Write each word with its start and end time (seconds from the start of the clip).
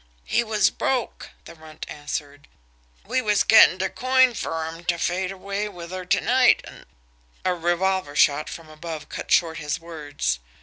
"He 0.25 0.43
was 0.43 0.71
broke," 0.71 1.29
the 1.45 1.53
Runt 1.53 1.85
answered. 1.87 2.47
"We 3.05 3.21
was 3.21 3.43
gettin' 3.43 3.77
de 3.77 3.87
coin 3.87 4.33
fer 4.33 4.65
him 4.67 4.83
ter 4.83 4.97
fade 4.97 5.31
away 5.31 5.69
wid 5.69 6.09
ter 6.09 6.19
night, 6.19 6.61
an'" 6.63 6.87
A 7.45 7.53
revolver 7.53 8.15
shot 8.15 8.49
from 8.49 8.67
above 8.67 9.09
cut 9.09 9.29
short 9.29 9.59
his 9.59 9.79
words. 9.79 10.39